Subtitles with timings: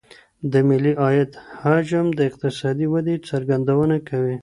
[0.51, 4.37] د ملي عايد حجم د اقتصادي ودي څرګندونه کوي.